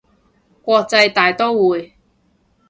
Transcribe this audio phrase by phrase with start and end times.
[0.63, 1.93] 國際大刀會